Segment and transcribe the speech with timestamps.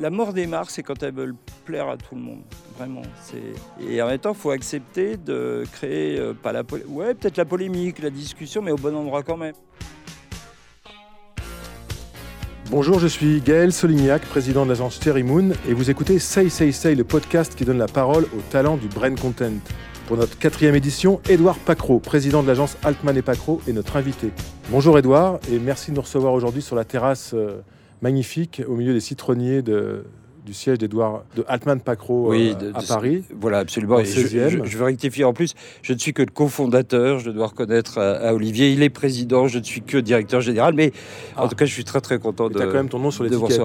[0.00, 2.42] La mort des marques, c'est quand elles veulent plaire à tout le monde.
[2.76, 3.02] Vraiment.
[3.80, 7.44] Et en même temps, il faut accepter de créer, euh, pas la ouais, peut-être la
[7.44, 9.54] polémique, la discussion, mais au bon endroit quand même.
[12.70, 16.70] Bonjour, je suis Gaël Solignac, président de l'agence Cherry Moon, et vous écoutez Say Say
[16.70, 19.54] Say, le podcast qui donne la parole aux talents du brain content.
[20.06, 24.30] Pour notre quatrième édition, Édouard Pacro, président de l'agence Altman et Pacro, est notre invité.
[24.70, 27.62] Bonjour Édouard, et merci de nous recevoir aujourd'hui sur la terrasse euh,
[28.02, 30.04] magnifique au milieu des citronniers de,
[30.48, 33.24] du siège d'Edouard de Altman Pacro oui, euh, à Paris.
[33.38, 34.02] Voilà, absolument.
[34.02, 37.98] Je, je, veux rectifier en plus, je ne suis que le cofondateur, je dois reconnaître
[37.98, 40.92] à, Olivier, il est président, je ne suis que directeur général, mais
[41.36, 41.48] en ah.
[41.48, 42.54] tout cas, je suis très très content de.
[42.54, 43.60] Tu as quand même ton nom sur l'étiquette.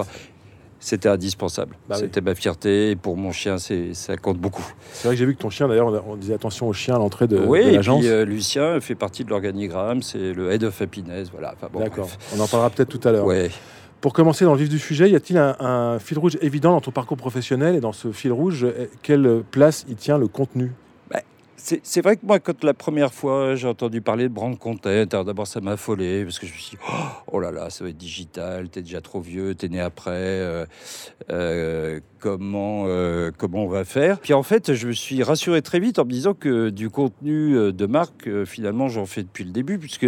[0.84, 1.78] C'était indispensable.
[1.88, 2.90] Bah C'était ma fierté.
[2.90, 4.70] Et pour mon chien, ça compte beaucoup.
[4.92, 6.98] C'est vrai que j'ai vu que ton chien, d'ailleurs, on disait attention au chien à
[6.98, 8.02] l'entrée de, oui, l'agence.
[8.02, 10.02] Oui, euh, Lucien fait partie de l'organigramme.
[10.02, 11.30] C'est le head of happiness.
[11.30, 11.54] Voilà.
[11.78, 12.10] D'accord.
[12.36, 13.24] On en parlera peut-être tout à l'heure.
[13.24, 13.50] Ouais.
[14.04, 16.90] Pour commencer dans le vif du sujet, y a-t-il un, fil rouge évident dans ton
[16.90, 18.66] parcours professionnel Et dans ce fil rouge,
[19.00, 20.72] quelle place y tient le contenu?
[21.10, 21.20] Bah,
[21.56, 25.46] c'est vrai que moi, quand la première fois j'ai entendu parler de brand content, d'abord
[25.46, 26.82] ça m'a affolé parce que je me suis dit,
[27.32, 30.66] oh, là là, ça va être digital, t'es déjà trop vieux, t'es né après, euh,
[31.30, 34.20] euh, comment, euh, comment on va faire?
[34.20, 37.72] Puis en fait, je me suis rassuré très vite en me disant que du contenu
[37.72, 40.06] de marque, finalement, j'en fais depuis le début, puisque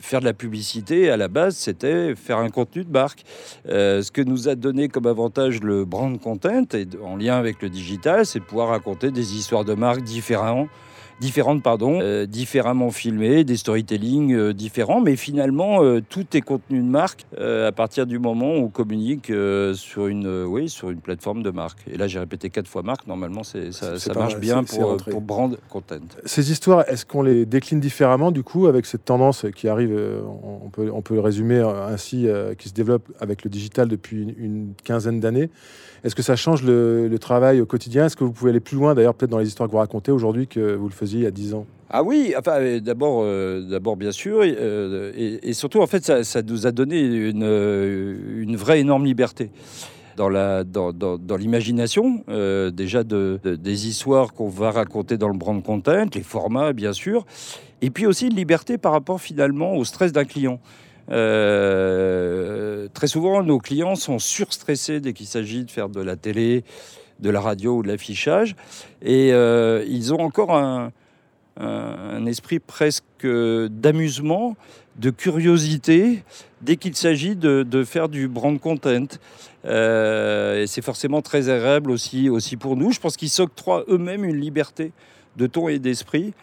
[0.00, 3.24] faire de la publicité, à la base, c'était faire un contenu de marque.
[3.68, 7.62] Euh, ce que nous a donné comme avantage le brand content, et en lien avec
[7.62, 10.68] le digital, c'est pouvoir raconter des histoires de marque différentes
[11.20, 16.80] différentes, pardon, euh, différemment filmées, des storytelling euh, différents, mais finalement euh, tout est contenu
[16.80, 19.32] de marque à partir du moment où on communique
[19.74, 21.80] sur une, oui, sur une plateforme de marque.
[21.90, 23.06] Et là, j'ai répété quatre fois marque.
[23.06, 25.96] Normalement, ça, ça marche bien pour, pour, brand content.
[26.24, 29.98] Ces histoires, est-ce qu'on les décline différemment du coup avec cette tendance qui arrive,
[30.62, 32.26] on peut, on peut le résumer ainsi,
[32.58, 35.50] qui se développe avec le digital depuis une quinzaine d'années?
[36.04, 38.06] Est-ce que ça change le, travail au quotidien?
[38.06, 40.10] Est-ce que vous pouvez aller plus loin, d'ailleurs, peut-être dans les histoires que vous racontez
[40.10, 41.66] aujourd'hui que vous le faisiez il y a 10 ans?
[41.94, 46.42] Ah oui, enfin euh, d'abord, euh, d'abord bien sûr, euh, et, surtout en fait ça,
[46.42, 49.50] nous a donné une, une vraie énorme liberté
[50.16, 52.24] dans la dans, dans, l'imagination
[52.72, 57.26] déjà de, des histoires qu'on va raconter dans le brand content, les formats bien sûr,
[57.82, 60.60] et puis aussi une liberté par rapport finalement au stress d'un client.
[63.02, 66.62] Très souvent, nos clients sont surstressés dès qu'il s'agit de faire de la télé,
[67.18, 68.54] de la radio ou de l'affichage.
[69.04, 70.92] Et euh, ils ont encore un,
[72.26, 74.56] esprit presque d'amusement,
[75.00, 76.22] de curiosité,
[76.60, 79.08] dès qu'il s'agit de, faire du brand content.
[79.64, 82.92] Euh, et c'est forcément très agréable aussi, aussi pour nous.
[82.92, 84.92] Je pense qu'ils s'octroient eux-mêmes une liberté
[85.36, 86.34] de ton et d'esprit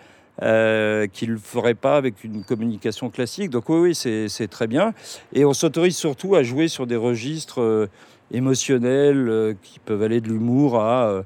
[0.41, 3.49] euh, qu'il ne ferait pas avec une communication classique.
[3.49, 4.93] Donc oui, oui c'est très bien.
[5.33, 7.87] Et on s'autorise surtout à jouer sur des registres euh,
[8.31, 11.23] émotionnels euh, qui peuvent aller de l'humour à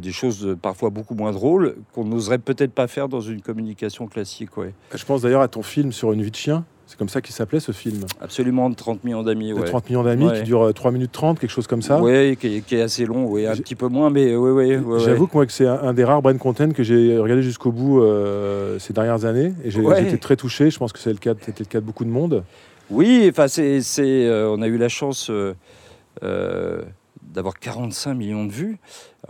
[0.00, 4.56] des choses parfois beaucoup moins drôles qu'on n'oserait peut-être pas faire dans une communication classique.
[4.56, 4.72] Ouais.
[4.94, 6.64] Je pense d'ailleurs à ton film sur une vie de chien.
[6.92, 9.54] C'est comme ça qu'il s'appelait ce film Absolument, 30 millions d'amis.
[9.54, 9.64] Ouais.
[9.64, 12.82] 30 millions d'amis qui dure 3 minutes 30, quelque chose comme ça Oui, qui, est
[12.82, 15.00] assez long, oui, un petit peu moins, mais oui, oui.
[15.02, 18.78] J'avoue que moi, c'est un, des rares brain content que j'ai regardé jusqu'au bout euh,
[18.78, 19.54] ces dernières années.
[19.64, 20.70] Et j'ai été très touché.
[20.70, 22.44] Je pense que c'était le, cas, le cas de beaucoup de monde.
[22.90, 26.82] Oui, enfin, c'est, euh, on a eu la chance euh,
[27.22, 28.76] d'avoir 45 millions de vues.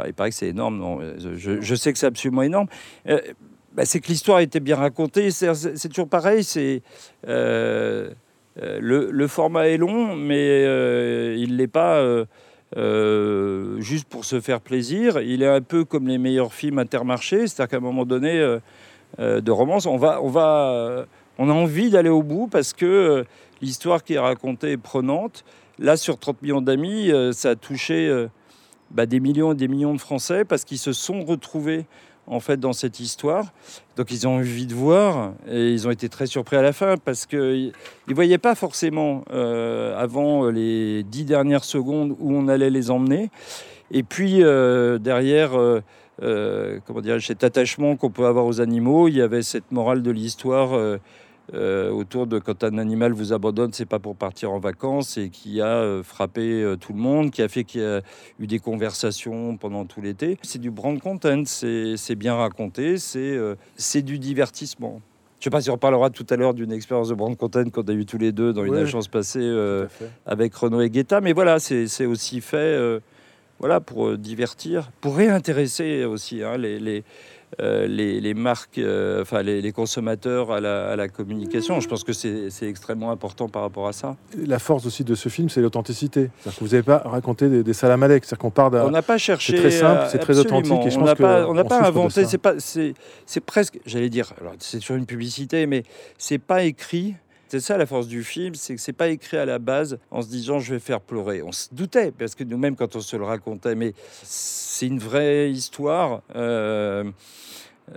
[0.05, 0.79] il paraît que c'est énorme.
[0.79, 2.67] Non, je, je, sais que c'est absolument énorme.
[3.75, 5.31] Bah, c'est que l'histoire était bien racontée.
[5.31, 6.45] C'est toujours pareil.
[6.45, 6.83] C'est
[7.27, 8.11] euh,
[8.61, 12.05] euh, le, format est long, mais euh, il n'est pas
[13.79, 15.21] juste pour se faire plaisir.
[15.21, 18.59] Il est un peu comme les meilleurs films intermarchés, c'est-à-dire qu'à un moment donné
[19.19, 21.07] de romance, on va, on va,
[21.39, 23.25] on a envie d'aller au bout parce que
[23.63, 25.45] l'histoire qui est racontée est prenante.
[25.79, 28.27] Là, sur 30 millions d'amis, ça a touché
[28.91, 31.87] bah, des millions et des millions de Français parce qu'ils se sont retrouvés
[32.33, 33.47] en fait dans cette histoire.
[33.97, 36.97] Donc ils ont envie de voir et ils ont été très surpris à la fin
[36.97, 37.73] parce qu'ils
[38.09, 43.31] ne voyaient pas forcément euh, avant les dix dernières secondes où on allait les emmener.
[43.91, 49.17] Et puis euh, derrière, euh, comment dire, cet attachement qu'on peut avoir aux animaux, il
[49.17, 50.99] y avait cette morale de l'histoire
[51.55, 55.29] euh, autour de quand un animal vous abandonne, c'est pas pour partir en vacances et
[55.29, 58.01] qui a euh, frappé euh, tout le monde, qui a fait qu'il y a
[58.39, 60.39] eu des conversations pendant tout l'été.
[60.43, 65.01] C'est du brand content, c'est bien raconté, c'est du divertissement.
[65.41, 67.83] Je sais pas si on parlera tout à l'heure d'une expérience de brand content qu'on
[67.83, 69.51] a eu tous les deux dans une agence passée
[70.25, 73.01] avec Renaud et Guetta, mais voilà, c'est aussi fait
[73.59, 77.05] voilà, pour divertir, pour réintéresser aussi hein, les, les
[77.61, 81.81] euh, les, marques, euh, enfin les, consommateurs à la, communication.
[81.81, 84.17] Je pense que c'est extrêmement important par rapport à ça.
[84.37, 86.31] La force aussi de ce film, c'est l'authenticité.
[86.61, 88.87] Vous n'avez pas raconté des, des salamalek, c'est-à-dire qu'on part d'un.
[88.87, 89.53] On n'a pas cherché.
[89.53, 90.87] C'est très simple, c'est très authentique.
[90.87, 92.25] Et je on n'a pas, on pas inventé.
[92.25, 95.83] C'est presque, j'allais dire, c'est sur une publicité, mais
[96.19, 97.15] c'est pas écrit
[97.53, 100.23] c'est ça la force du film, c'est que c'est pas écrit à la base en
[100.23, 101.43] se disant je vais faire pleurer.
[101.43, 105.51] On se doutait parce que nous-mêmes quand on se le racontait, mais c'est une vraie
[105.51, 106.23] histoire.
[106.35, 107.05] Euh,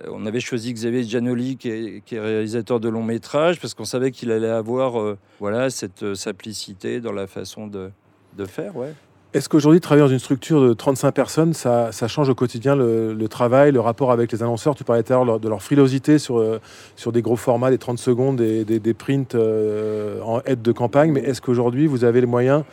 [0.10, 4.30] on avait choisi Xavier Giannoli, qui est, réalisateur de long métrage, parce qu'on savait qu'il
[4.30, 7.92] allait avoir euh, voilà, cette euh, simplicité dans la façon de,
[8.36, 8.76] de faire.
[8.76, 8.94] Ouais.
[9.36, 13.74] Est-ce qu'aujourd'hui, travailler dans une structure de 35 personnes, ça, change au quotidien le, travail,
[13.74, 14.76] le rapport avec les annonceurs?
[14.76, 16.62] Tu parlais tout à l'heure de leur frilosité sur, euh,
[16.96, 21.12] sur des gros formats, des 30 secondes, des, des, prints euh, en aide de campagne,
[21.12, 22.64] mais est-ce qu'aujourd'hui, vous avez les moyens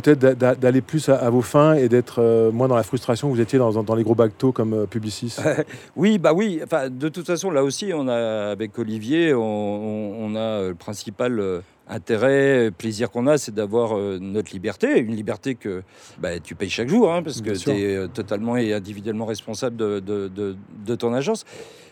[0.00, 3.40] peut-être d'aller plus à, vos fins et d'être euh, moins dans la frustration que vous
[3.40, 5.36] étiez dans, les gros bateaux comme Publicis
[5.96, 6.60] Oui, bah oui.
[6.62, 12.70] Enfin, de toute façon, là aussi, on a avec Olivier, on, a le principal intérêt,
[12.76, 15.82] plaisir qu'on a, c'est d'avoir euh, notre liberté, une liberté que
[16.18, 19.76] bah, tu payes chaque jour, hein, parce que tu es euh, totalement et individuellement responsable
[19.76, 21.44] de, de, ton agence.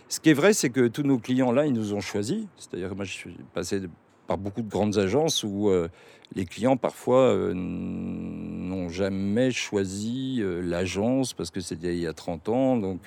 [0.08, 2.44] Ce qui est vrai, c'est que tous nos clients là, ils nous ont choisis.
[2.56, 3.80] C'est-à-dire que moi, je suis passé
[4.26, 5.88] par beaucoup de grandes agences où euh,
[6.34, 12.76] les clients parfois n'ont jamais choisi l'agence parce que c'était il y a 30 ans.
[12.76, 13.02] Donc,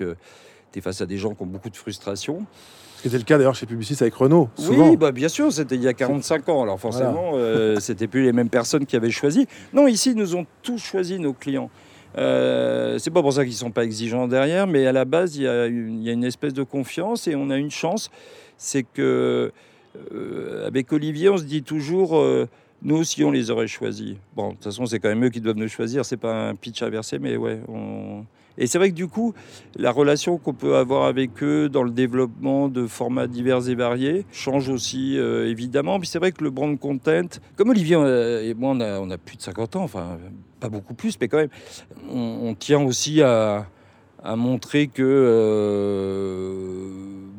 [0.71, 2.45] tu es face à des gens qui ont beaucoup de frustration.
[2.97, 4.49] Ce qui était le cas d'ailleurs chez Publicis avec Renault.
[4.69, 6.63] Oui, bah bien sûr, c'était il y a 45 ans.
[6.63, 9.45] Alors forcément, euh, c'était plus les mêmes personnes qui avaient choisi.
[9.71, 11.69] Non, ici, nous ont tous choisi nos clients.
[12.17, 15.43] Euh, c'est pas pour ça qu'ils sont pas exigeants derrière, mais à la base, il
[15.43, 18.09] y, a une, espèce de confiance et on a une chance.
[18.57, 19.51] C'est que
[20.13, 22.17] euh, avec Olivier, on se dit toujours.
[22.17, 22.47] Euh,
[22.83, 24.15] nous aussi, on les aurait choisis.
[24.35, 26.05] Bon, de toute façon, c'est quand même eux qui doivent nous choisir.
[26.05, 27.59] C'est pas un pitch inversé, mais ouais,
[28.57, 29.33] et c'est vrai que du coup,
[29.75, 34.25] la relation qu'on peut avoir avec eux dans le développement de formats divers et variés
[34.31, 35.99] change aussi, euh, évidemment.
[35.99, 39.41] Puis c'est vrai que le brand content, comme Olivier et moi, on a, plus de
[39.43, 40.17] 50 ans, enfin,
[40.59, 41.49] pas beaucoup plus, mais quand même,
[42.09, 43.67] on, tient aussi à,
[44.35, 45.03] montrer que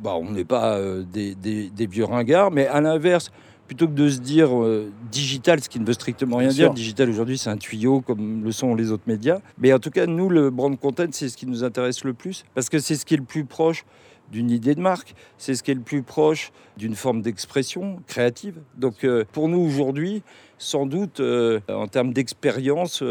[0.02, 3.30] bah, on n'est pas euh, des, des, vieux ringards, mais à l'inverse,
[3.66, 6.72] plutôt que de se dire euh, digital, ce qui ne veut strictement rien dire.
[6.72, 9.40] Digital aujourd'hui, c'est un tuyau comme le sont les autres médias.
[9.58, 12.44] Mais en tout cas, nous, le brand content, c'est ce qui nous intéresse le plus
[12.54, 13.84] parce que c'est ce qui est le plus proche
[14.30, 18.56] d'une idée de marque, c'est ce qui est le plus proche d'une forme d'expression créative.
[18.76, 20.22] Donc euh, pour nous aujourd'hui,
[20.58, 23.02] sans doute euh, en termes d'expérience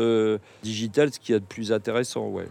[0.62, 2.48] digitale, ce qui est de plus intéressant, ouais.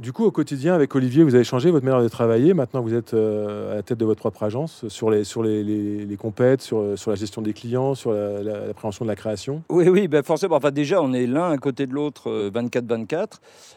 [0.00, 2.54] Du coup, au quotidien, avec Olivier, vous avez changé votre manière de travailler.
[2.54, 5.62] Maintenant, vous êtes euh, à la tête de votre propre agence sur les, sur les,
[5.62, 9.62] les, compètes, sur, euh, sur la gestion des clients, sur la, prévention de la création.
[9.68, 10.56] Oui, oui, ben forcément.
[10.56, 13.26] Enfin, déjà, on est l'un à côté de l'autre 24-24, euh,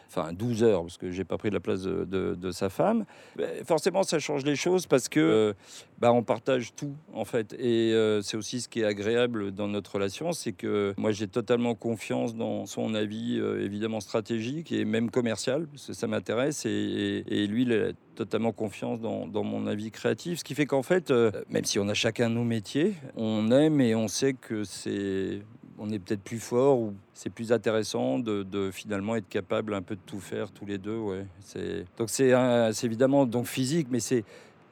[0.08, 3.04] enfin 12 heures, parce que j'ai pas pris la place de, de, sa femme.
[3.36, 5.54] Ben, forcément, ça change les choses parce que
[5.98, 7.54] ben, on partage tout, en fait.
[7.58, 7.92] Et
[8.22, 12.34] c'est aussi ce qui est agréable dans notre relation, c'est que moi, j'ai totalement confiance
[12.34, 17.72] dans son avis, évidemment stratégique et même commercial, parce que ça m'intéresse et, lui, il
[17.72, 20.38] a totalement confiance dans, mon avis créatif.
[20.38, 23.80] Ce qui fait qu'en fait, euh, même si on a chacun nos métiers, on aime
[23.80, 25.40] et on sait que c'est
[25.76, 29.96] on est peut-être plus fort ou c'est plus intéressant de, finalement être capable un peu
[29.96, 30.96] de tout faire tous les deux.
[30.96, 31.26] Ouais.
[31.98, 32.32] Donc c'est
[32.84, 34.24] évidemment donc physique, mais c'est,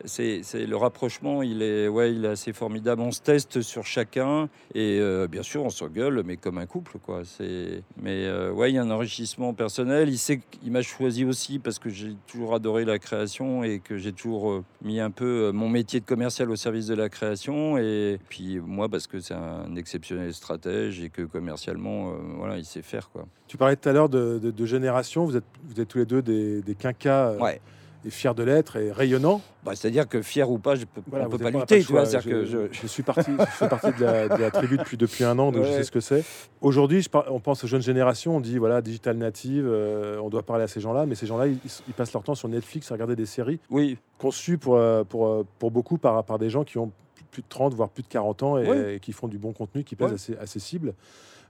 [0.05, 3.03] c'est, le rapprochement, il est, ouais, il est assez formidable.
[3.03, 6.99] On se teste sur chacun et euh, bien sûr, on s'engueule, mais comme un couple,
[6.99, 7.23] quoi.
[7.25, 10.09] C'est, mais euh, ouais, il y a un enrichissement personnel.
[10.09, 13.97] Il sait qu'il m'a choisi aussi parce que j'ai toujours adoré la création et que
[13.97, 17.79] j'ai toujours euh, mis un peu mon métier de commercial au service de la création.
[17.79, 22.83] Et puis moi, parce que c'est un exceptionnel stratège et que commercialement, voilà, il sait
[22.83, 23.27] faire, quoi.
[23.47, 25.25] Tu parlais tout à l'heure de, génération.
[25.25, 27.33] Vous êtes, vous êtes tous les deux des, des quinquas.
[27.35, 27.61] Ouais
[28.05, 29.41] et fier de l'être et rayonnant.
[29.65, 31.83] Bah, C'est-à-dire que fier ou pas, je peux, on peut pas lutter.
[31.85, 32.87] Tu vois, je, que je...
[32.87, 35.85] suis parti, je fais partie de la, tribu depuis, depuis un an, donc je sais
[35.85, 36.25] ce que c'est.
[36.61, 40.65] Aujourd'hui, on pense aux jeunes générations, on dit voilà, digital native, euh, on doit parler
[40.65, 43.27] à ces gens-là, mais ces gens-là, ils, passent leur temps sur Netflix à regarder des
[43.27, 43.99] séries oui.
[44.19, 46.91] conçues pour, euh, pour, euh, pour beaucoup par, par des gens qui ont
[47.31, 49.97] plus de 30, voire plus de 40 ans et, qui font du bon contenu, qui
[49.97, 50.95] plaise assez, assez cible.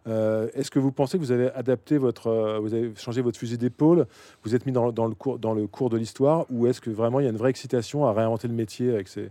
[0.09, 3.39] Euh, est-ce que vous pensez que vous avez adapté votre, euh, vous avez changé votre
[3.39, 4.07] fusil d'épaule,
[4.45, 7.21] vous êtes mis dans, le, cours, dans le cours de l'histoire, ou est-ce que vraiment
[7.21, 9.31] il y a une vraie excitation à réinventer le métier avec ces,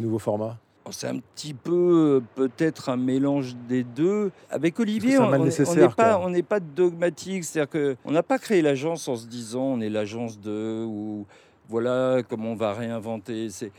[0.00, 0.58] nouveaux formats?
[0.90, 4.32] C'est un petit peu peut-être un mélange des deux.
[4.50, 9.14] Avec Olivier, on n'est pas, on pas dogmatique, c'est-à-dire qu'on n'a pas créé l'agence en
[9.14, 11.24] se disant on est l'agence de ou
[11.68, 13.48] voilà comment on va réinventer.
[13.50, 13.72] C'est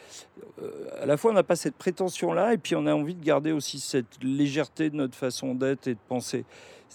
[1.01, 3.23] à la fois on n'a pas cette prétention là et puis on a envie de
[3.23, 6.45] garder aussi cette légèreté de notre façon d'être et de penser.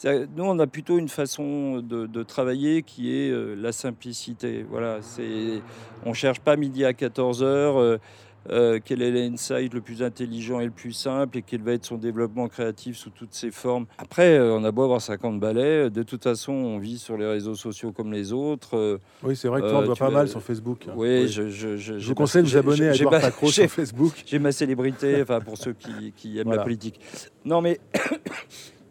[0.04, 4.64] Nous, on a plutôt une façon de, travailler qui est la simplicité.
[4.68, 5.60] Voilà, c'est,
[6.04, 7.78] on cherche pas midi à 14 heures.
[7.78, 7.98] Euh,
[8.84, 11.96] quel est l'insight le plus intelligent et le plus simple et quel va être son
[11.96, 13.86] développement créatif sous toutes ses formes?
[13.98, 17.26] Après, euh, on a beau avoir 50 balais, de toute façon, on vit sur les
[17.26, 18.76] réseaux sociaux comme les autres.
[18.76, 20.86] Euh, oui, c'est vrai que toi, on voit pas mal sur Facebook.
[20.96, 24.22] Oui, Je, je, je, vous conseille de vous abonner à Edouard sur Facebook.
[24.26, 27.00] J'ai ma célébrité, enfin pour ceux qui, aiment la politique.
[27.44, 27.80] Non, mais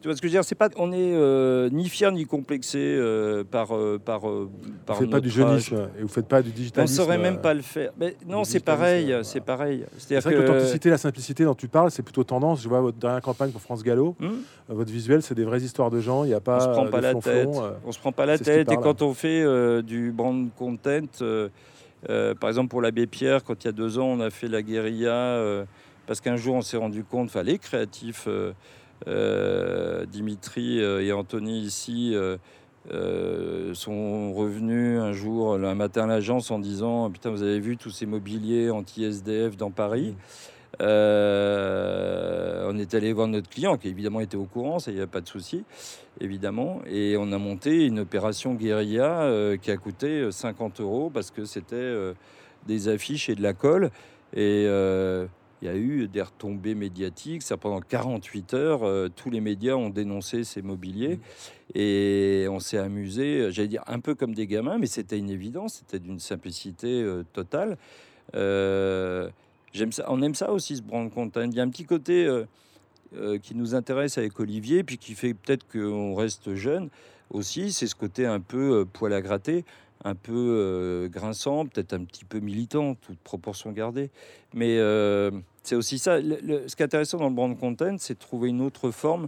[0.08, 2.26] Tu vois ce que je veux dire C'est pas, on est euh, ni fier ni
[2.26, 4.22] complexé euh, par euh, par
[4.86, 4.96] par.
[4.96, 6.94] Vous faites pas du jeunisme et vous faites pas du digitalisme.
[6.94, 7.92] On saurait même pas le faire.
[8.00, 9.84] Mais non, c'est pareil, c'est pareil.
[9.98, 12.62] C'est vrai que, l'authenticité, la simplicité dont tu parles, c'est plutôt tendance.
[12.62, 14.16] Je vois votre dernière campagne pour France Gallo.
[14.22, 14.36] Hmm
[14.70, 16.24] votre visuel, c'est des vraies histoires de gens.
[16.24, 16.56] Il y a pas.
[16.56, 17.50] On se prend pas la tête.
[17.86, 18.72] on se prend pas la tête.
[18.72, 19.44] Et quand on fait
[19.84, 21.02] du brand content,
[22.08, 24.62] par exemple pour l'abbé Pierre, quand il y a deux ans, on a fait la
[24.62, 25.66] guérilla
[26.08, 28.54] parce qu'un jour on s'est rendu compte, enfin les créatifs euh,
[29.06, 36.60] Dimitri euh, et Anthony ici euh, sont revenus un jour, un matin à l'agence en
[36.60, 40.16] disant Putain, vous avez vu tous ces mobiliers anti-SDF dans Paris
[40.80, 45.08] on est allé voir notre client qui évidemment était au courant, ça il n'y a
[45.08, 45.63] pas de souci,
[46.20, 46.82] évidemment.
[46.86, 51.96] Et on a monté une opération guérilla qui a coûté 50 euros parce que c'était
[52.68, 53.89] des affiches et de la colle.
[54.36, 54.68] Et
[55.62, 57.42] il y a eu des retombées médiatiques.
[57.42, 61.16] Ça, pendant 48 heures, euh, tous les médias ont dénoncé ces mobiliers.
[61.16, 61.78] Mmh.
[61.78, 65.76] Et on s'est amusé, j'allais dire un peu comme des gamins, mais c'était une évidence,
[65.76, 67.78] c'était d'une simplicité euh, totale.
[68.36, 69.30] Euh,
[69.92, 71.42] ça, on aime ça aussi, ce brand content.
[71.42, 72.28] Il y a un petit côté
[73.44, 76.90] qui nous intéresse avec Olivier, puis qui fait peut-être qu'on reste jeune
[77.30, 79.66] aussi, c'est ce côté un peu poil à gratter
[80.04, 84.10] un peu euh, grinçant, peut-être un petit peu militant, toute proportion gardée.
[84.54, 85.32] Mais euh,
[85.63, 86.20] c'est aussi ça.
[86.20, 89.27] ce qui est intéressant dans le brand content, c'est de trouver une autre forme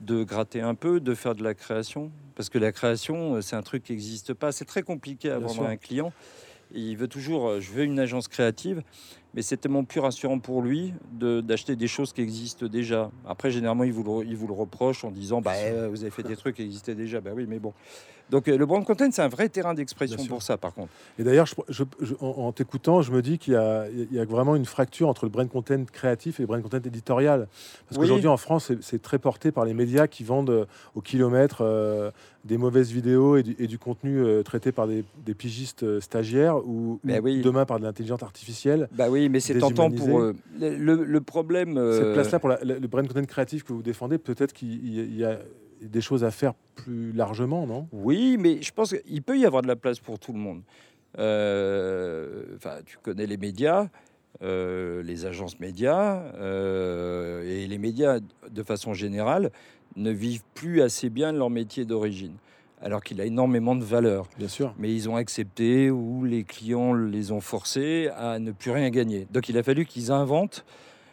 [0.00, 2.10] de gratter un peu, de faire de la création.
[2.34, 4.52] Parce que la création, euh, c'est un truc qui n'existe pas.
[4.52, 6.12] C'est très compliqué à vendre à un client.
[6.72, 8.82] Il veut toujours, je veux une agence créative,
[9.34, 13.10] mais c'est tellement plus rassurant pour lui d'acheter des choses qui existent déjà.
[13.26, 15.52] Après, généralement, il vous le, il vous le reproche en disant bah,
[15.90, 17.20] Vous avez fait des trucs qui existaient déjà.
[17.20, 17.72] Bah oui, mais bon.
[18.30, 20.92] Donc euh, le brand content, c'est un vrai terrain d'expression pour ça, par contre.
[21.18, 21.48] Et d'ailleurs,
[22.20, 25.84] en, t'écoutant, je me dis qu'il y, a vraiment une fracture entre le brand content
[25.92, 27.48] créatif et le brand content éditorial.
[27.88, 31.58] Parce qu'aujourd'hui, en France, c'est très porté par les médias qui vendent euh, au kilomètre
[31.62, 32.10] euh,
[32.44, 35.04] des mauvaises vidéos et du, contenu traité par des,
[35.36, 38.88] pigistes stagiaires ou, ben demain par de l'intelligence artificielle.
[38.92, 40.36] Bah oui, mais c'est tentant pour eux.
[40.58, 41.74] Le, problème.
[41.92, 45.38] Cette place-là pour le brand content créatif que vous défendez, peut-être qu'il y a
[45.80, 47.88] des choses à faire plus largement, non?
[47.92, 50.62] Oui, mais je pense qu'il peut y avoir de la place pour tout le monde.
[51.18, 53.88] Euh, enfin, tu connais les médias,
[54.42, 59.50] euh, les agences médias, euh, et les médias, de façon générale,
[59.96, 62.34] ne vivent plus assez bien leur métier d'origine
[62.82, 64.26] alors qu'il a énormément de valeur.
[64.38, 64.74] Bien sûr.
[64.78, 69.26] Mais ils ont accepté ou les clients les ont forcés à ne plus rien gagner.
[69.30, 70.64] Donc il a fallu qu'ils inventent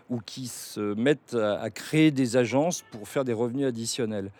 [0.09, 4.31] ou qui se mettent à, créer des agences pour faire des revenus additionnels.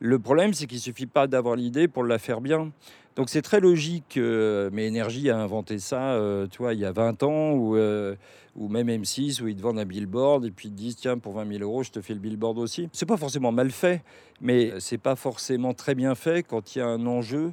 [0.00, 2.70] Le problème, c'est qu'il ne suffit pas d'avoir l'idée pour la faire bien.
[3.18, 6.84] Donc c'est très logique, euh, mais Énergie a inventé ça, euh, tu vois, il y
[6.84, 8.14] a 20 ans, ou, euh,
[8.56, 11.32] même M6, où ils te vendent un billboard, et puis ils te disent, tiens, pour
[11.32, 12.88] 20 000 euros, je te fais le billboard aussi.
[12.92, 14.04] C'est pas forcément mal fait,
[14.40, 17.52] mais c'est pas forcément très bien fait quand il y a un enjeu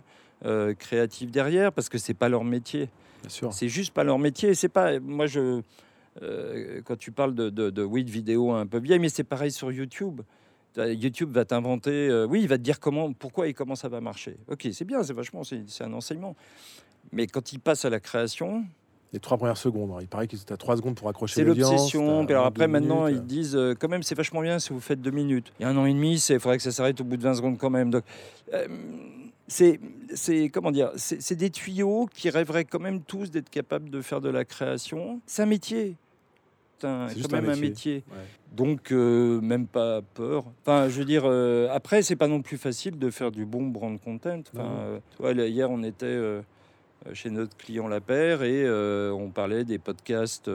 [0.77, 2.89] créatif derrière, parce que c'est pas leur métier.
[3.27, 4.53] C'est juste pas leur métier.
[4.53, 5.63] C'est pas, moi je,
[6.21, 9.23] euh, quand tu parles de, de, de, oui, de vidéos un peu vieilles, mais c'est
[9.23, 10.21] pareil sur YouTube.
[10.77, 14.01] YouTube va t'inventer, euh, oui, il va te dire comment, pourquoi et comment ça va
[14.01, 14.37] marcher.
[14.47, 16.35] Ok, c'est bien, c'est vachement, c'est un enseignement.
[17.11, 18.65] Mais quand il passe à la création,
[19.13, 19.91] les trois premières secondes.
[19.91, 19.99] Hein.
[20.01, 22.25] Il paraît qu'ils étaient à trois secondes pour accrocher C'est l'obsession.
[22.27, 25.11] alors après, maintenant, ils disent euh, quand même, c'est vachement bien si vous faites deux
[25.11, 25.53] minutes.
[25.59, 27.23] Il y a un an et demi, il faudrait que ça s'arrête au bout de
[27.23, 27.91] 20 secondes quand même.
[27.91, 28.03] Donc,
[29.47, 29.79] c'est,
[30.51, 34.29] comment dire, c'est des tuyaux qui rêveraient quand même tous d'être capables de faire de
[34.29, 35.21] la création.
[35.25, 35.95] C'est un métier
[36.79, 38.03] c'est quand même un métier.
[38.51, 40.45] Donc, euh, même pas peur.
[40.61, 43.67] Enfin, je veux dire, euh, après, c'est pas non plus facile de faire du bon
[43.67, 44.41] brand content.
[44.53, 46.17] Enfin, euh, hier, on était
[47.13, 48.69] chez notre client La Paire et
[49.11, 50.49] on parlait des podcasts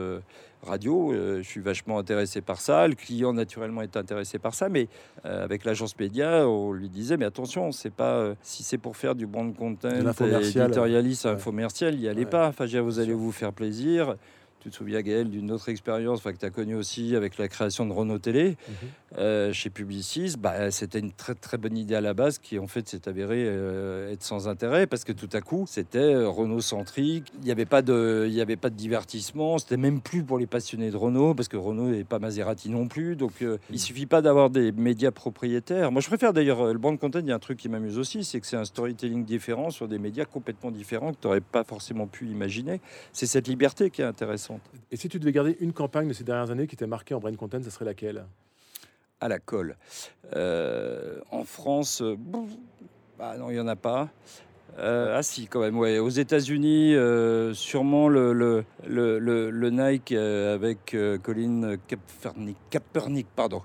[0.63, 1.13] radio.
[1.13, 2.87] je suis vachement intéressé par ça.
[2.87, 4.67] Le client, naturellement, est intéressé par ça.
[4.67, 4.87] Mais
[5.23, 9.27] avec l'agence média, on lui disait Mais attention, c'est pas si c'est pour faire du
[9.27, 12.47] brand content éditorialiste, infomercial, il n'y allait pas.
[12.47, 14.15] Enfin, vous allez vous faire plaisir
[14.61, 17.87] tu te souviens, Gaël, d'une autre expérience que tu as connue aussi avec la création
[17.87, 18.75] de Renault Télé mhm.
[19.17, 20.35] euh, chez Publicis.
[20.37, 23.43] Bah, C'était une très très bonne idée à la base qui en fait s'est avérée
[23.47, 27.31] euh, être sans intérêt parce que tout à coup c'était euh, Renault centrique.
[27.39, 29.57] Il n'y avait, pas de, il y avait pas de divertissement.
[29.57, 32.87] C'était même plus pour les passionnés de Renault parce que Renault n'est pas Maserati non
[32.87, 33.15] plus.
[33.15, 35.91] Donc il il suffit pas d'avoir des médias propriétaires.
[35.91, 37.19] Moi je préfère d'ailleurs le brand content.
[37.19, 39.87] Il y a un truc qui m'amuse aussi, c'est que c'est un storytelling différent sur
[39.87, 42.79] des médias complètement différents que tu n'aurais pas forcément pu imaginer.
[43.11, 44.50] C'est cette liberté qui est intéressante.
[44.91, 47.19] Et si tu devais garder une campagne de ces dernières années qui t'a marqué en
[47.19, 48.25] brain content, ça serait laquelle?
[49.19, 49.75] À la colle.
[50.35, 52.15] Euh, en France, euh,
[53.19, 54.09] bah non, il n'y en a pas.
[54.79, 55.99] Euh, ah si, quand même, ouais.
[55.99, 56.95] Aux États-Unis,
[57.53, 63.61] sûrement le, le, le, le Nike avec Colin Kaepernick, Kaepernick, pardon,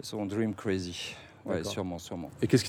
[0.00, 1.16] son Dream Crazy.
[1.44, 2.30] Ouais, sûrement, sûrement.
[2.40, 2.64] Et qu'est-ce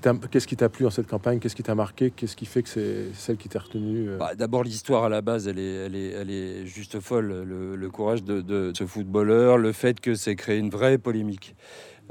[0.47, 1.39] qui t'a plu dans cette campagne?
[1.39, 2.11] Qu'est-ce qui t'a marqué?
[2.11, 4.17] Qu'est-ce qui fait que c'est celle qui t'a retenu euh?
[4.17, 7.43] bah, D'abord l'histoire à la base, elle est, elle est, elle est juste folle.
[7.43, 11.55] Le, courage de, ce footballeur, le fait que c'est créé une vraie polémique.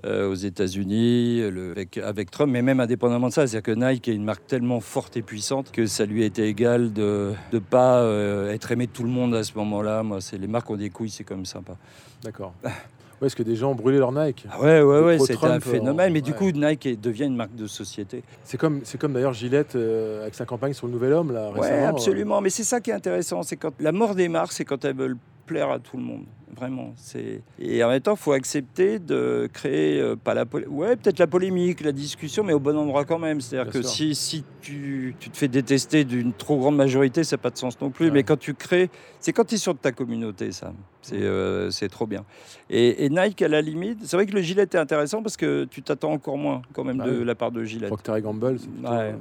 [0.07, 4.15] Euh, aux États-Unis, avec, avec, Trump, mais même indépendamment de ça, c'est-à-dire que Nike est
[4.15, 7.99] une marque tellement forte et puissante que ça lui a été égal de ne pas
[7.99, 10.03] euh, être aimé de tout le monde à ce moment-là.
[10.03, 11.77] Moi, c'est les marques ont des couilles, c'est quand même sympa.
[12.23, 12.55] D'accord.
[13.27, 16.13] est-ce que des gens brûlaient leur Nike ah Ouais, ouais, ouais, c'était un phénomène.
[16.13, 18.23] Mais du coup, Nike devient une marque de société.
[18.45, 21.51] C'est comme, c'est comme d'ailleurs Gillette euh, avec sa campagne sur le Nouvel Homme là
[21.51, 21.77] récemment.
[21.77, 22.41] Ouais, absolument.
[22.41, 24.97] Mais c'est ça qui est intéressant, c'est quand la mort des marques, c'est quand elles
[24.97, 26.25] veulent plaire à tout le monde.
[26.57, 26.93] Vraiment.
[26.97, 27.43] C'est...
[27.59, 31.81] Et en même temps, faut accepter de créer, euh, pas la ouais, peut-être la polémique,
[31.81, 33.41] la discussion, mais au bon endroit quand même.
[33.41, 37.43] C'est-à-dire que si, si tu, tu, te fais détester d'une trop grande majorité, ça n'a
[37.43, 38.11] pas de sens non plus.
[38.11, 40.73] Mais quand tu crées, c'est quand tu es sûr de ta communauté, ça.
[41.03, 42.25] C'est, euh, trop bien.
[42.71, 45.83] Et, Nike, à la limite, c'est vrai que le gilet est intéressant parce que tu
[45.83, 47.89] t'attends encore moins quand même de la part de Gillette.
[47.89, 48.89] Procter Gamble, c'est plutôt...
[48.89, 49.15] ouais.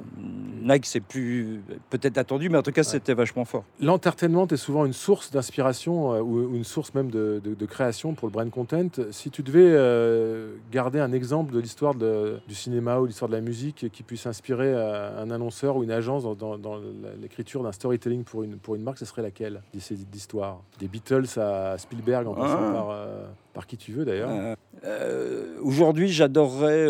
[0.62, 1.60] Nike, c'est plus
[1.90, 3.64] peut-être attendu, mais en tout cas, c'était vachement fort.
[3.80, 8.28] L'entertainment est souvent une source d'inspiration euh, ou une source même de, de, création pour
[8.28, 8.88] le brand content.
[9.10, 13.40] Si tu devais euh, garder un exemple de l'histoire du cinéma ou l'histoire de la
[13.40, 16.80] musique qui puisse inspirer un annonceur ou une agence dans, dans
[17.20, 21.76] l'écriture d'un storytelling pour une, pour une marque, ce serait laquelle d'histoire Des Beatles à
[21.78, 22.72] Spielberg en passant ah.
[22.72, 24.30] par, euh, par qui tu veux d'ailleurs.
[24.30, 24.54] Euh,
[24.84, 26.86] euh, aujourd'hui, j'adorerais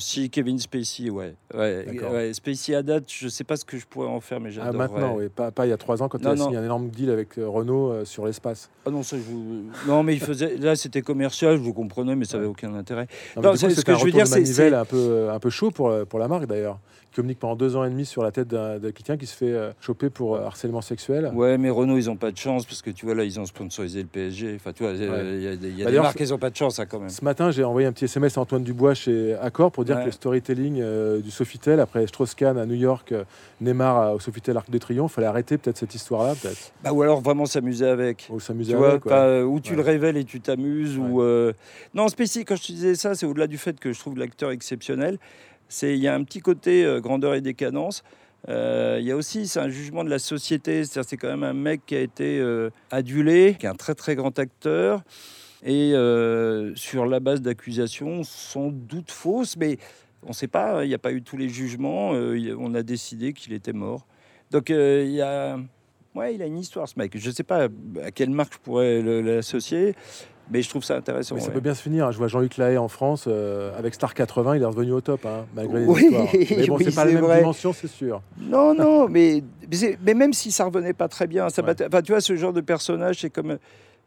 [0.00, 1.34] si Kevin Spacey, ouais.
[1.54, 4.52] ouais, Spacey à date, je sais pas ce que je pourrais en faire, mais ah,
[4.52, 4.78] j'adorerais.
[4.78, 6.88] maintenant, oui, pas, pas, il y a trois ans quand il a signé un énorme
[6.88, 8.70] deal avec Renault sur l'espace.
[8.84, 9.64] Ah non, ça, je vous...
[9.86, 10.56] non, mais il faisait.
[10.56, 13.06] Là, c'était commercial, je vous comprenez, mais ça n'avait aucun intérêt.
[13.36, 16.28] Non, ce que je veux dire, c'est un peu, un peu chaud pour, pour la
[16.28, 16.78] marque d'ailleurs
[17.16, 19.72] communique pendant deux ans et demi sur la tête d'un quelqu'un qui se fait euh,
[19.80, 21.32] choper pour euh, harcèlement sexuel.
[21.34, 23.46] Ouais, mais Renault, ils n'ont pas de chance parce que tu vois, là, ils ont
[23.46, 24.54] sponsorisé le PSG.
[24.56, 24.92] Enfin, tu vois,
[25.36, 27.08] il y a, des marques, ils n'ont pas de chance, hein, quand même.
[27.08, 30.06] Ce matin, j'ai envoyé un petit SMS à Antoine Dubois chez Accor pour dire que
[30.06, 33.14] le storytelling euh, du Sofitel, après Strauss-Kahn à New York,
[33.60, 36.72] Neymar au Sofitel Arc de Triomphe, fallait arrêter peut-être cette histoire-là, peut-être.
[36.82, 38.28] Bah, ou alors vraiment s'amuser avec.
[38.30, 39.04] Ou s'amuser avec.
[39.04, 40.98] Vois, ou tu le révèles et tu t'amuses.
[40.98, 41.22] ou
[41.94, 44.50] Non, spécifique, quand je te disais ça, c'est au-delà du fait que je trouve l'acteur
[44.50, 45.18] exceptionnel
[45.82, 48.02] il y a un petit côté euh, grandeur et décadence.
[48.48, 50.84] Euh, il y a aussi, c'est un jugement de la société.
[50.84, 54.14] C'est quand même un mec qui a été euh, adulé, qui est un très très
[54.14, 55.02] grand acteur,
[55.64, 55.92] et
[56.76, 59.78] sur la base d'accusations sans doute fausses, mais
[60.22, 60.84] on ne sait pas.
[60.84, 62.10] Il n'y a pas eu tous les jugements.
[62.10, 64.06] on a décidé qu'il était mort.
[64.52, 65.58] Donc il y a,
[66.14, 67.18] ouais, il a une histoire ce mec.
[67.18, 67.68] Je ne sais pas
[68.02, 69.96] à quelle marque je pourrais l'associer.
[70.50, 71.34] Mais je trouve ça intéressant.
[71.34, 72.12] Mais ça peut bien se finir.
[72.12, 75.26] Je vois Jean-Luc Lahaye en France, euh, avec Star 80, il est revenu au top,
[75.26, 76.28] hein, malgré les histoires.
[76.50, 78.22] Mais bon, c'est pas la même dimension, c'est sûr.
[78.38, 79.42] Non, non, mais,
[80.02, 82.60] mais, même si ça revenait pas très bien, ça enfin, tu vois, ce genre de
[82.60, 83.58] personnage, c'est comme.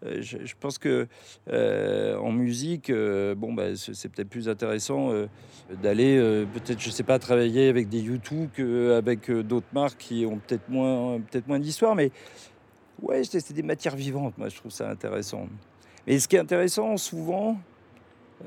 [0.06, 1.08] Euh, je, pense que
[1.52, 5.12] euh, en musique, bon, bah, c'est peut-être plus intéressant
[5.84, 6.18] d'aller,
[6.54, 11.20] peut-être, je sais pas, travailler avec des YouTube qu'avec d'autres marques qui ont peut-être moins,
[11.20, 12.12] peut-être moins d'histoire, mais
[13.02, 14.38] ouais, c'est des matières vivantes.
[14.38, 15.48] Moi, je trouve ça intéressant.
[16.10, 17.56] Et ce qui est intéressant souvent,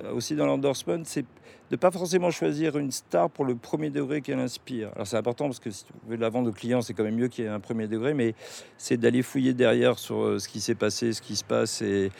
[0.03, 1.25] euh, aussi dans l'endorsement, c'est
[1.71, 4.91] de pas forcément choisir une star pour le premier degré qu'elle inspire.
[4.97, 7.15] Alors c'est important parce que si tu veux la vendre au client, c'est quand même
[7.15, 8.35] mieux qu'il y ait un premier degré, mais
[8.79, 11.83] c'est d'aller fouiller derrière sur euh, ce qui s'est passé, ce qui se passe.
[11.83, 12.11] Et,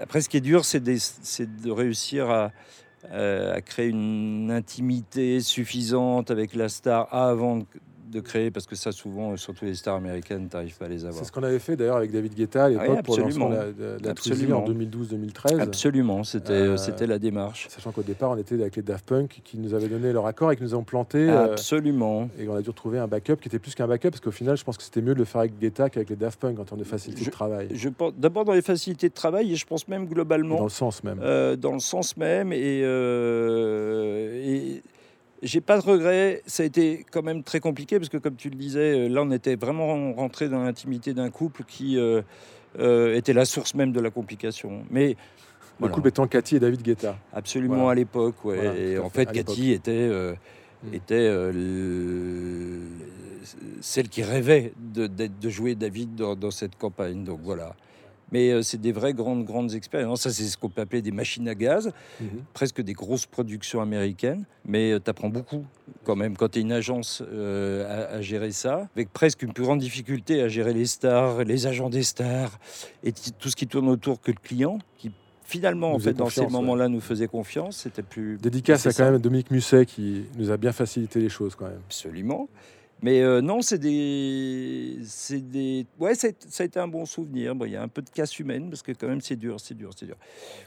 [0.00, 2.50] après, ce qui est dur, c'est de, réussir à,
[3.12, 7.62] euh, à, créer une intimité suffisante avec la star avant
[8.10, 11.04] de créer, parce que ça, souvent, surtout les stars américaines, tu n'arrives pas à les
[11.04, 11.18] avoir.
[11.18, 14.56] C'est ce qu'on avait fait d'ailleurs avec David Guetta à l'époque pour lancer la, la,
[14.56, 15.60] en 2012-2013.
[15.60, 17.68] Absolument, c'était euh, c'était la démarche.
[17.70, 20.52] Sachant qu'au départ, on était avec les Daft Punk qui nous avaient donné leur accord
[20.52, 21.28] et qui nous ont planté.
[21.28, 22.28] Euh, absolument.
[22.38, 24.56] et on a dû retrouver un backup qui était plus qu'un backup, parce qu'au final,
[24.56, 26.64] je pense que c'était mieux de le faire avec Guetta qu'avec les Daft Punk en
[26.64, 27.68] termes de facilité de travail.
[27.72, 30.58] Je pense d'abord dans les facilités de travail, et je pense même globalement.
[30.58, 31.20] dans le sens même.
[31.22, 34.82] Euh, dans le sens même, et, et
[35.42, 36.42] j'ai pas de regrets.
[36.46, 39.22] Ça a été quand même très compliqué parce que, comme tu le disais, euh, là,
[39.22, 42.22] on était vraiment rentré dans l'intimité d'un couple qui, euh,
[42.78, 44.82] euh, était la source même de la complication.
[44.90, 45.14] Mais Le
[45.80, 45.94] voilà.
[45.94, 47.16] couple étant Cathy et David Guetta.
[47.32, 47.90] absolument Voilà.
[47.90, 48.56] à l'époque, ouais.
[48.56, 50.34] Voilà, et en fait, Cathy était, euh,
[50.82, 50.94] Mm.
[50.94, 52.80] était le-
[53.80, 57.24] celle qui rêvait de, de jouer David dans, dans cette campagne.
[57.24, 57.74] Donc voilà.
[58.32, 60.22] Mais euh, c'est des vraies grandes, grandes expériences.
[60.22, 62.42] Ça, c'est ce qu'on peut appeler des machines à gaz Mhm.
[62.54, 65.64] presque des grosses productions américaines, mais tu apprends beaucoup
[66.04, 69.52] quand même quand tu es une agence euh, à, à gérer ça, avec presque une
[69.52, 72.58] plus grande difficulté à gérer les stars, les agents des stars
[73.04, 75.10] et tout ce qui tourne autour que le client, qui
[75.44, 76.48] finalement, en fait, dans ces ouais.
[76.50, 77.76] moments-là, nous faisait confiance.
[77.76, 78.36] C'était plus.
[78.38, 81.78] Dédicace à quand même Dominique Musset qui nous a bien facilité les choses quand même.
[81.86, 82.48] Absolument.
[83.02, 86.28] Mais euh, non, c'est des, c'est des, ouais, ça
[86.58, 87.54] a été un bon souvenir.
[87.54, 89.60] Bon, il y a un peu de casse humaine parce que quand même c'est dur,
[89.60, 90.16] c'est dur, c'est dur.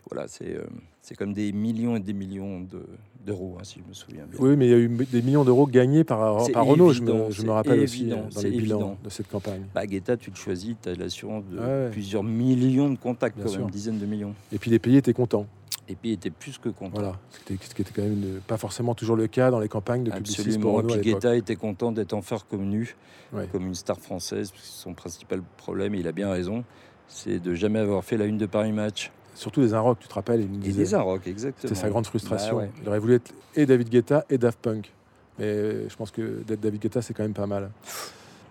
[0.10, 0.64] Voilà, c'est, euh,
[1.02, 2.84] c'est comme des millions et des millions de,
[3.26, 4.40] d'euros, hein, si je me souviens bien.
[4.40, 7.32] Oui, mais il y a eu des millions d'euros gagnés par, par Renault, je me,
[7.32, 8.98] je rappelle aussi évident, euh, dans les bilans évident.
[9.04, 9.64] de cette campagne.
[9.74, 11.90] Bah, Guetta, tu te choisis, tu as l'assurance de Ouais, ouais.
[11.92, 14.36] plusieurs millions de contacts, Bien quand même, dizaines de millions.
[14.54, 15.48] Et puis les pays étaient contents.
[15.92, 16.92] Et puis, il était plus que content.
[16.94, 20.04] Voilà, ce qui était, quand même une- pas forcément toujours le cas dans les campagnes
[20.04, 20.70] de publicité pour Absolument.
[20.74, 21.22] Et Renault à puis l'époque.
[21.24, 22.96] Guetta était content d'être enfin reconnu
[23.34, 23.48] Ouais.
[23.52, 24.52] comme une star française.
[24.52, 26.64] parce que Son principal problème, il a bien raison,
[27.08, 29.12] c'est de jamais avoir fait la une de Paris Match.
[29.34, 30.84] Surtout des Inrock, tu te rappelles, il nous Et disait.
[30.84, 31.62] des Arocs, exactement.
[31.70, 32.58] C'était sa grande frustration.
[32.58, 32.70] Bah ouais.
[32.84, 34.92] Il aurait voulu être et David Guetta et Daft Punk.
[35.40, 37.72] Mais je pense que d'être David Guetta, c'est quand même pas mal.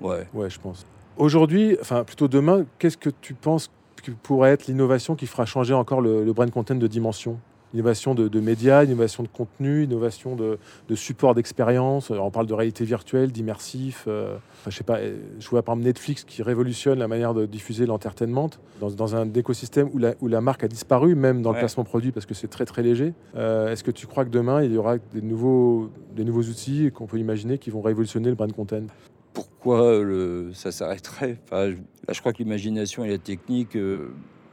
[0.01, 0.27] Ouais.
[0.33, 0.87] Ouais, je pense.
[1.17, 3.71] Aujourd'hui, enfin plutôt demain, qu'est-ce que tu penses
[4.03, 7.39] que pourrait être l'innovation qui fera changer encore le, le brand content de dimension
[7.75, 10.59] Innovation de, de médias, innovation de contenu, innovation de,
[10.89, 12.11] de support d'expérience.
[12.11, 14.07] On parle de réalité virtuelle, d'immersif.
[14.09, 14.97] euh, enfin, je sais pas.
[15.01, 18.49] euh, Je vois par exemple Netflix qui révolutionne la manière de diffuser l'entertainment
[18.81, 21.85] dans, dans un écosystème où la, où la marque a disparu, même dans le placement
[21.85, 23.13] produit, parce que c'est très très léger.
[23.37, 26.91] Euh, Est-ce que tu crois que demain il y aura des nouveaux, des nouveaux outils
[26.91, 28.87] qu'on peut imaginer qui vont révolutionner le brand content?
[29.33, 31.39] Pourquoi le, ça s'arrêterait?
[31.45, 31.75] Enfin,
[32.09, 34.11] je, crois que l'imagination et la technique euh,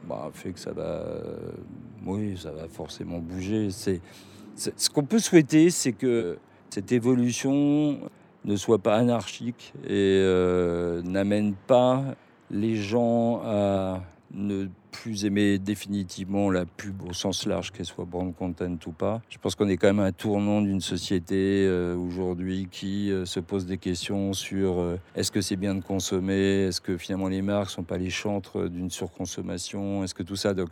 [0.08, 0.82] bah, fait que ça va...
[0.82, 1.50] euh,
[2.04, 3.70] oui, ça va forcément bouger.
[3.70, 4.00] C'est-
[4.54, 6.38] ce qu'on peut souhaiter, c'est que
[6.70, 8.00] cette évolution
[8.44, 12.02] ne soit pas anarchique et euh, n'amène pas
[12.50, 18.34] les gens à ne plus aimer définitivement la pub au sens large, qu'elle soit brand
[18.34, 19.20] content ou pas.
[19.28, 23.24] Je pense qu'on est quand même à un tournant d'une société euh, aujourd'hui qui euh,
[23.24, 27.28] se pose des questions sur euh, est-ce que c'est bien de consommer, est-ce que finalement
[27.28, 30.54] les marques sont pas les chantres d'une surconsommation, est-ce que tout ça?
[30.54, 30.70] Donc,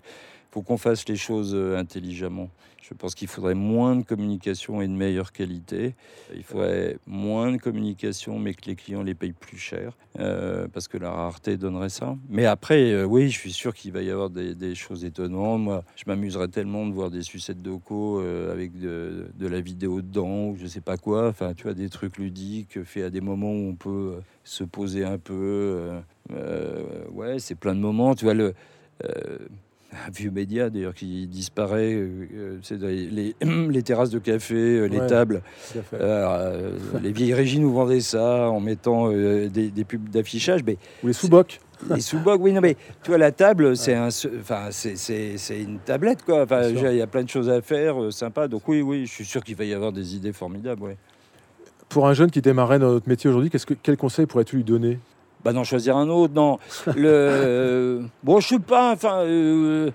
[0.54, 2.48] faut qu'on fasse les choses euh, intelligemment.
[2.86, 5.94] Je pense qu'il faudrait moins de communication et de meilleure qualité.
[6.34, 10.86] Il faudrait moins de communication, mais que les clients les payent plus cher, euh, parce
[10.86, 12.14] que la rareté donnerait ça.
[12.28, 15.62] Mais après, euh, oui, je suis sûr qu'il va y avoir des, choses étonnantes.
[15.62, 20.02] Moi, je m'amuserais tellement de voir des sucettes de co euh, avec de, la vidéo
[20.02, 21.28] dedans, ou je sais pas quoi.
[21.28, 25.04] Enfin, tu vois, des trucs ludiques faits à des moments où on peut se poser
[25.04, 25.88] un peu.
[27.12, 28.14] ouais, c'est plein de moments.
[28.14, 28.54] Tu vois, le.
[30.06, 34.98] Un vieux média d'ailleurs qui disparaît, euh, euh, c'est les, terrasses de café, euh, les
[34.98, 35.06] Ouais.
[35.06, 35.42] tables.
[35.94, 40.76] Euh, les vieilles régies nous vendaient ça en mettant euh, des, des pubs d'affichage, mais
[41.02, 41.60] Ou les sous-bocs
[41.94, 46.46] les sous-bocs, oui, non, mais tu vois, la table, c'est un, c'est, une tablette, quoi.
[46.70, 48.48] Il y a plein de choses à faire, sympa.
[48.48, 50.96] Donc oui, oui, je suis sûr qu'il va y avoir des idées formidables, ouais.
[51.90, 54.64] Pour un jeune qui démarrait dans notre métier aujourd'hui, qu'est-ce que, quel conseil pourrais-tu lui
[54.64, 54.98] donner?
[55.44, 56.58] Bah non, choisir un autre, non.
[56.96, 59.90] Le, bon, je sais pas, enfin, euh,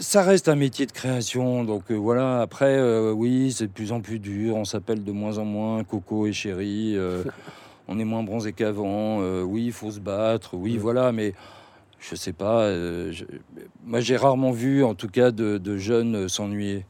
[0.00, 2.40] ça reste un métier de création, donc euh, voilà.
[2.40, 5.84] Après, euh, oui, c'est de plus en plus dur, on s'appelle de moins en moins
[5.84, 6.96] Coco et Chéri,
[7.86, 10.78] on est moins bronzé qu'avant, oui, il faut se battre, oui, Ouais.
[10.78, 11.34] voilà, mais
[12.00, 12.68] je sais pas.
[12.72, 13.24] je-
[13.84, 16.84] moi, j'ai rarement vu, en tout cas, de, de jeunes s'ennuyer.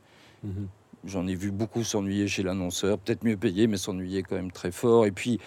[1.05, 4.73] J'en ai vu beaucoup s'ennuyer chez l'annonceur, peut-être mieux payé, mais s'ennuyer quand même très
[4.73, 5.07] fort.
[5.07, 5.39] Et puis,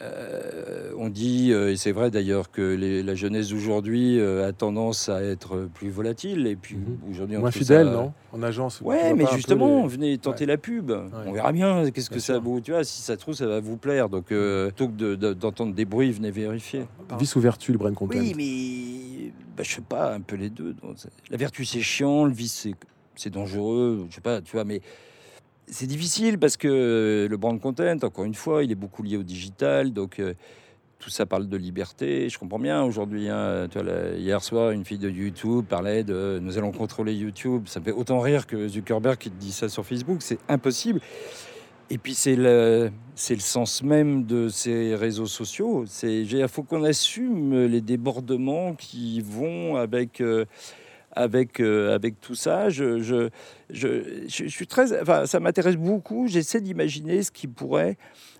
[0.00, 4.52] euh, on dit, euh, et c'est vrai d'ailleurs, que les- la jeunesse d'aujourd'hui euh, a
[4.52, 6.46] tendance à être plus volatile.
[6.46, 6.98] Et puis, Mhm.
[7.10, 8.12] aujourd'hui, on Moins fidèle, ça- non?
[8.32, 8.80] En agence.
[8.80, 10.90] Ouais, mais justement, les- venez tenter la pub.
[11.24, 12.60] On verra bien qu'est-ce que Bien ça vaut.
[12.60, 14.08] Tu vois, si ça trouve, ça va vous plaire.
[14.08, 16.82] Donc, euh, plutôt que de- de- d'entendre des bruits, venez vérifier.
[17.18, 20.50] Vice ou vertu, le brand content Oui, mais bah, je sais pas, un peu les
[20.50, 20.74] deux.
[20.74, 20.96] Donc,
[21.30, 22.74] La vertu, c'est chiant, le vice, c'est-
[23.16, 24.80] c'est dangereux, je sais pas, tu vois, mais
[25.66, 29.22] c'est difficile parce que le brand content, encore une fois, il est beaucoup lié au
[29.22, 30.34] digital, donc euh,
[30.98, 32.28] tout ça parle de liberté.
[32.28, 33.28] Je comprends bien aujourd'hui.
[33.28, 33.68] hein,
[34.16, 37.64] hier soir, une fille de YouTube parlait de nous allons contrôler YouTube.
[37.66, 40.18] Ça me fait autant rire que Zuckerberg qui dit ça sur Facebook.
[40.20, 41.00] C'est impossible.
[41.90, 45.84] Et puis c'est le, c'est le sens même de ces réseaux sociaux.
[45.86, 50.46] C'est, il faut qu'on assume les débordements qui vont avec, euh,
[51.16, 52.68] avec, euh, avec tout ça.
[52.68, 53.30] Je, je,
[53.70, 54.86] je, je suis très,
[55.26, 56.28] ça m'intéresse beaucoup.
[56.28, 57.96] J'essaie d'imaginer ce qui pourrait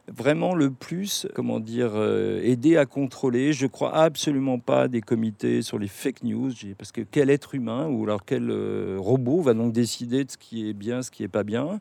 [0.09, 3.53] vraiment le plus, comment dire, euh, aider à contrôler.
[3.53, 7.89] Je crois absolument pas des comités sur les fake news, parce que quel être humain
[7.89, 11.25] ou alors quel euh, robot va donc décider de ce qui est bien, ce qui
[11.25, 11.81] est pas bien?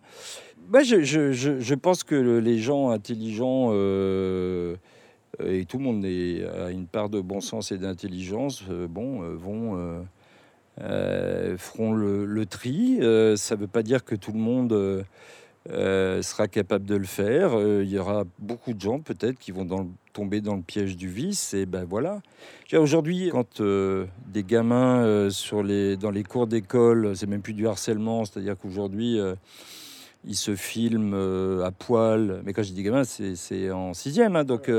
[0.69, 3.71] Bah, je, je, je, pense que les gens intelligents
[5.43, 10.05] et tout le monde a une part de bon sens et d'intelligence, bon, vont
[10.77, 12.97] feront le, tri.
[13.38, 15.05] ça ne veut pas dire que tout le monde
[15.71, 17.57] euh, sera capable de le faire.
[17.57, 21.09] Euh, il y aura beaucoup de gens peut-être qui vont tomber dans le piège du
[21.09, 21.55] vice.
[21.55, 22.21] Et ben voilà.
[22.73, 25.27] Aujourd'hui, quand euh, des gamins
[25.99, 29.17] dans les cours d'école, c'est même plus du harcèlement, c'est-à-dire qu'aujourd'hui
[30.27, 32.41] ils se filment à poil.
[32.45, 34.35] Mais quand je dis gamins, c'est en sixième.
[34.35, 34.71] Hein, donc,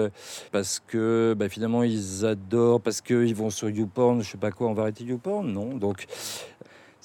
[0.52, 4.68] parce que ben, finalement, ils adorent, parce qu'ils vont sur YouPorn, je sais pas quoi,
[4.68, 5.50] on va arrêter YouPorn?
[5.52, 5.76] Non.
[5.76, 6.06] Donc,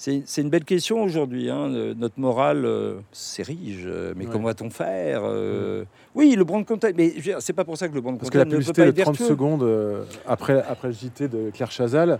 [0.02, 1.48] c'est une belle question aujourd'hui.
[1.48, 1.68] Hein.
[1.96, 3.84] Notre morale euh, s'érige.
[3.86, 5.84] Euh, mais comment va-t-on faire euh,
[6.16, 6.88] Oui, le brand content.
[6.96, 10.06] Mais c'est pas pour ça que le brand Parce que la publicité de 30 secondes
[10.26, 12.18] après, après le JT de Claire Chazal,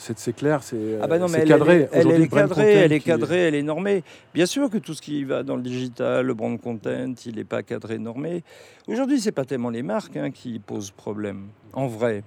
[0.00, 1.88] c'est clair, c'est ah bah cadré.
[1.92, 4.02] Elle, elle, est cadrée, elle est cadrée, elle est normée.
[4.32, 7.44] Bien sûr que tout ce qui va dans le digital, le brand content, il n'est
[7.44, 8.42] pas cadré, normé.
[8.88, 11.48] Aujourd'hui, c'est pas tellement les marques hein, qui posent problème.
[11.74, 12.24] En vrai,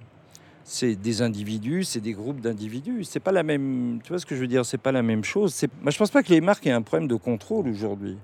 [0.64, 3.06] c'est des individus, c'est des groupes d'individus.
[3.06, 4.00] C'est pas la même.
[4.04, 5.60] Tu vois ce que je veux dire C'est pas la même chose.
[5.82, 8.18] Moi, je pense pas que les marques aient un problème de contrôle aujourd'hui.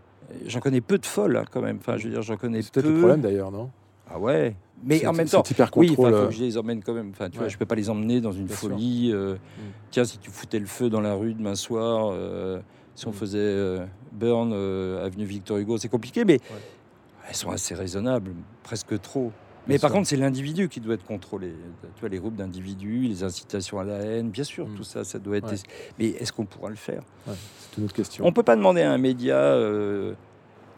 [0.45, 1.77] J'en connais peu de folles hein, quand même.
[1.77, 3.71] Enfin, je veux dire, j'en connais C'est peut-être le problème d'ailleurs, non?
[4.11, 4.55] Ah ouais.
[4.83, 5.43] Mais en même temps,
[5.75, 7.09] oui, il faut que je les emmène quand même.
[7.11, 9.11] Enfin, tu vois, je peux pas les emmener dans une folie.
[9.13, 9.37] Euh, mm.
[9.91, 12.59] Tiens, si tu foutais le feu dans la rue demain soir, euh,
[12.95, 13.13] si on mm.
[13.13, 16.39] faisait euh, Burn avenue Victor Hugo, c'est compliqué, mais
[17.27, 18.31] elles sont assez raisonnables,
[18.63, 19.31] presque trop.
[19.67, 21.53] Mais par contre, c'est l'individu qui doit être contrôlé.
[21.95, 24.75] Tu vois, les groupes d'individus, les incitations à la haine, bien sûr, mm.
[24.75, 25.53] tout ça, ça doit être.
[25.99, 27.03] Mais est-ce qu'on pourra le faire?
[27.27, 28.25] C'est une autre question.
[28.25, 30.13] On peut pas demander à un média euh,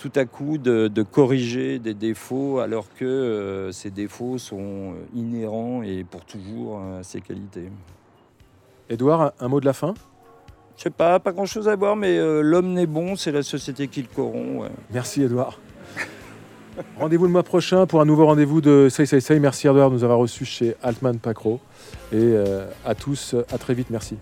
[0.02, 6.04] tout à coup de, corriger des défauts alors que euh, ces défauts sont inhérents et
[6.04, 7.70] pour toujours à ses qualités.
[8.90, 9.94] Edouard, un mot de la fin?
[10.76, 13.44] Je sais pas, pas grand chose à voir, mais euh, l'homme n'est bon, c'est la
[13.44, 14.72] société qui le corrompt.
[14.92, 15.60] Merci Edouard.
[16.98, 19.40] Rendez-vous le mois prochain pour un nouveau rendez-vous de Say Say Say.
[19.40, 21.60] Merci Edouard de nous avoir reçus chez Altman Pacro.
[22.12, 23.92] Et euh, à tous, à très vite.
[23.92, 24.18] Merci.